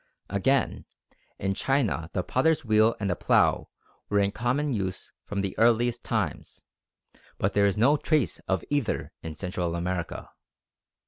Again, 0.31 0.85
in 1.37 1.53
China 1.53 2.09
the 2.13 2.23
potter's 2.23 2.65
wheel 2.65 2.95
and 2.99 3.07
the 3.07 3.15
plough 3.15 3.69
were 4.09 4.17
in 4.17 4.31
common 4.31 4.73
use 4.73 5.11
from 5.25 5.41
the 5.41 5.55
earliest 5.59 6.03
times, 6.03 6.63
but 7.37 7.53
there 7.53 7.67
is 7.67 7.77
no 7.77 7.97
trace 7.97 8.39
of 8.47 8.63
either 8.71 9.11
in 9.21 9.35
Central 9.35 9.75
America. 9.75 10.31